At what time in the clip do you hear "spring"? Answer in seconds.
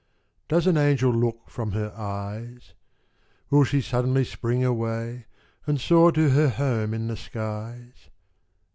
4.23-4.63